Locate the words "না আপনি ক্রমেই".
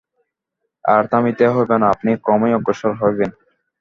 1.81-2.55